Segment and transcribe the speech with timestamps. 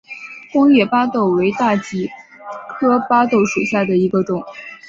[0.51, 2.09] 光叶巴豆为大戟
[2.79, 4.41] 科巴豆属下的一个种。